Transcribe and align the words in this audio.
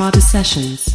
This 0.00 0.08
is 0.08 0.12
Johan 0.12 0.16
S. 0.16 0.16
Rada 0.16 0.20
Sessions. 0.20 0.89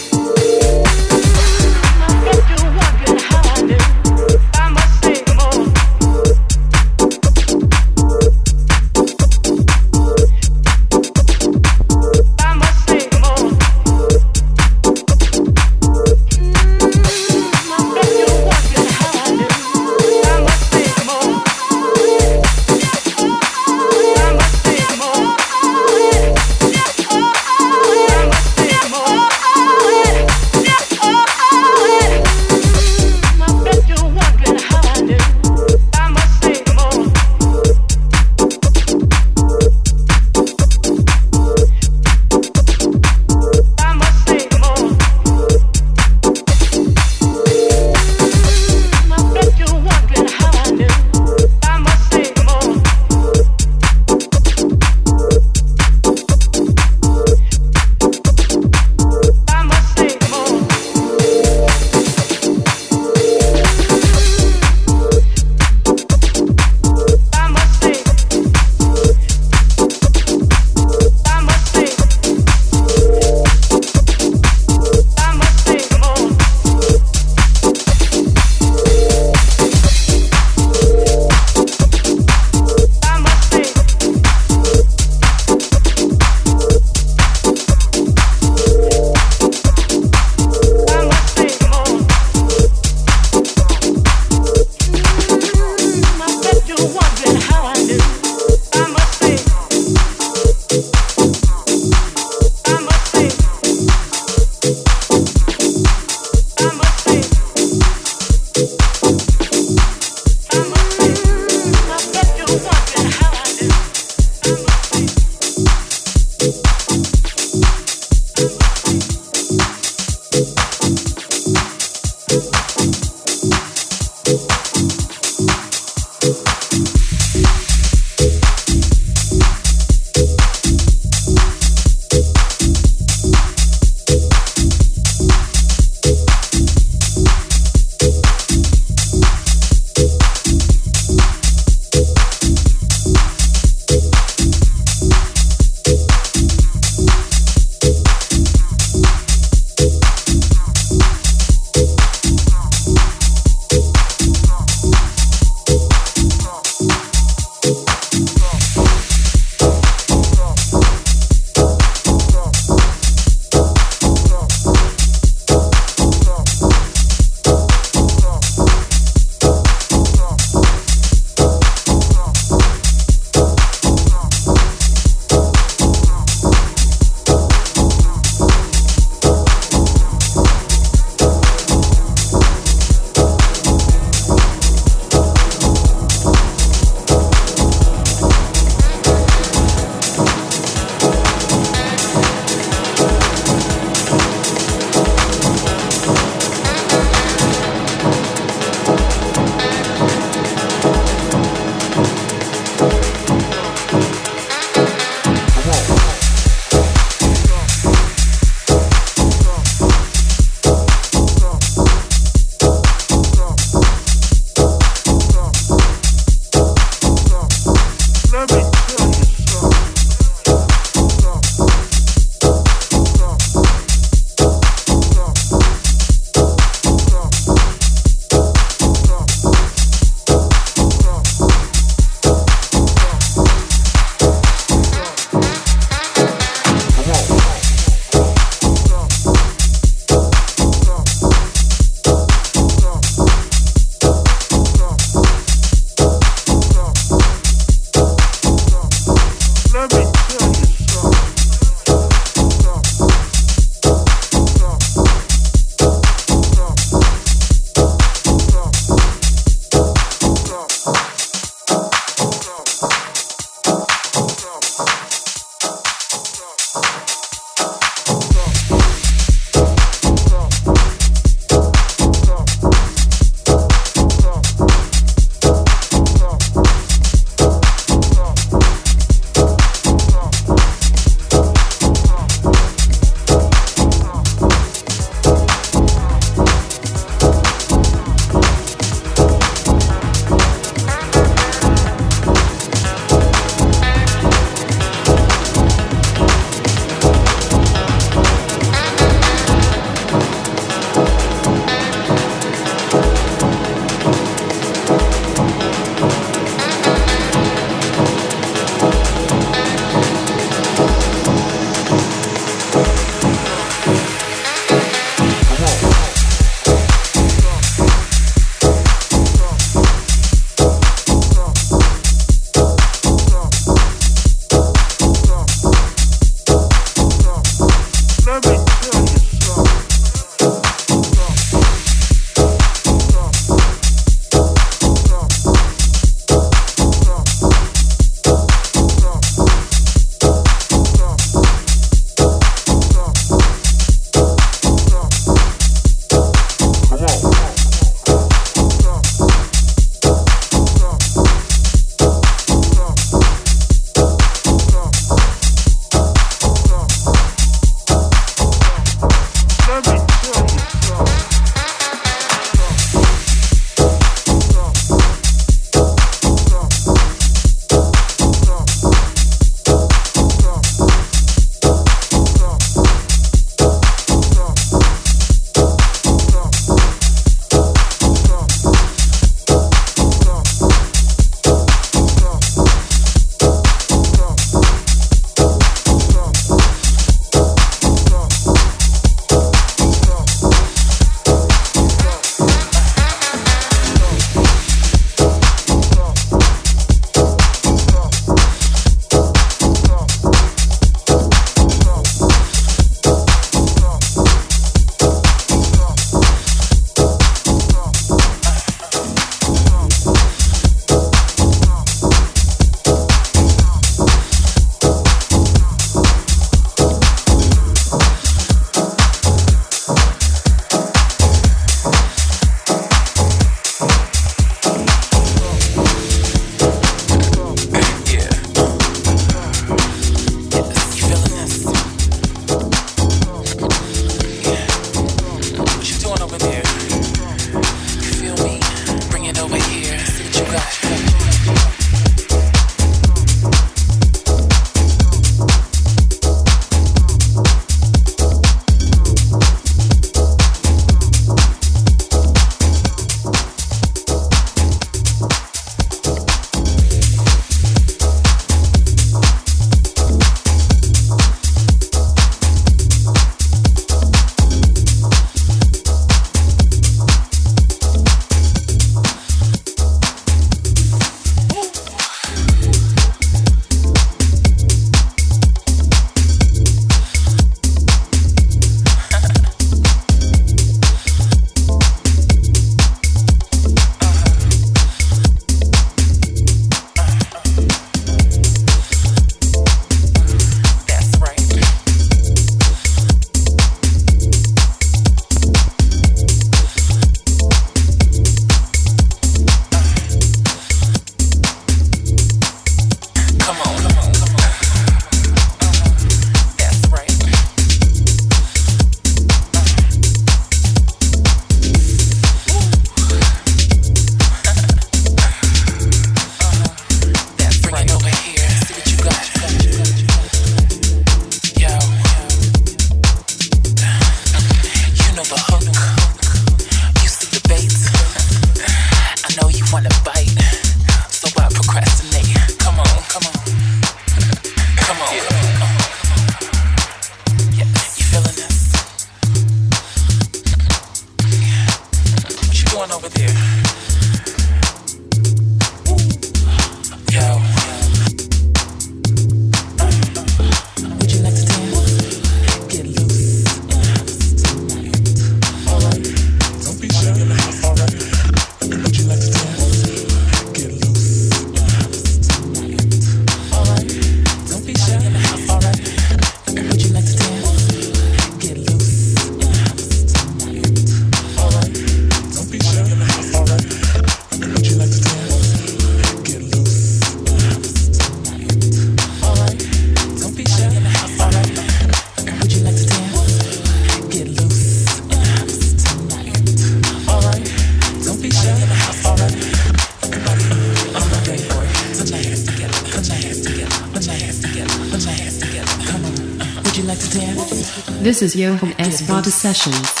Is 598.35 598.39
Johan 598.39 598.73
S. 598.79 599.01
Prada 599.01 599.29
Sessions. 599.29 600.00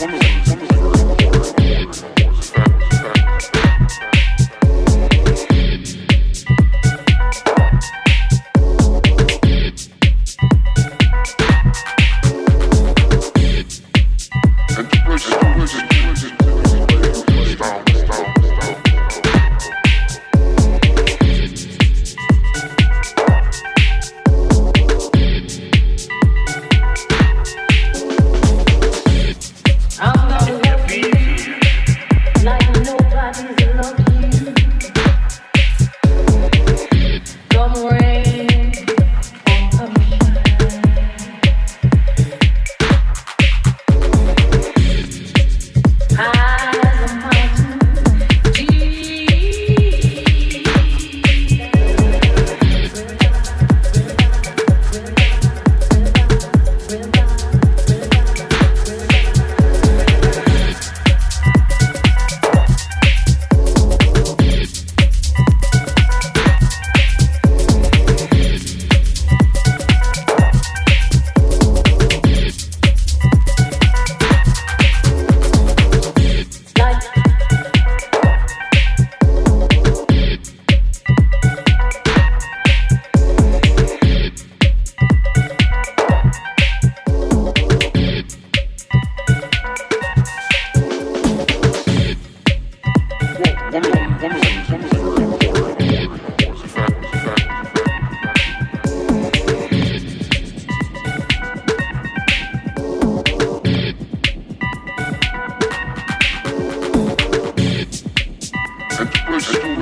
woman. 0.00 0.43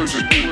music. 0.03 0.52